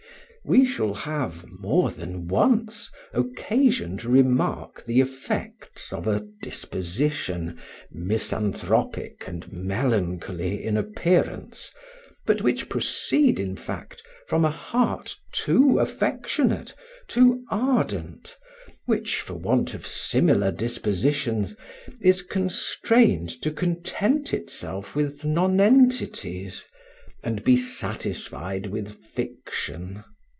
[0.43, 7.59] We shall have more than once occasion to remark the effects of a disposition,
[7.91, 11.71] misanthropic and melancholy in appearance,
[12.25, 16.73] but which proceed, in fact, from a heart too affectionate,
[17.07, 18.35] too ardent,
[18.87, 21.55] which, for want of similar dispositions,
[22.01, 26.65] is constrained to content itself with nonentities,
[27.23, 30.03] and be satisfied with fiction.